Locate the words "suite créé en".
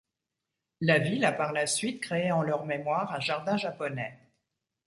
1.67-2.41